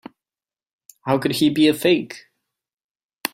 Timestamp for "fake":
1.75-2.25